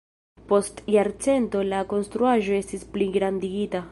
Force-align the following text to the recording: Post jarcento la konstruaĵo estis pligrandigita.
Post 0.51 0.79
jarcento 0.93 1.61
la 1.67 1.83
konstruaĵo 1.93 2.57
estis 2.63 2.89
pligrandigita. 2.97 3.85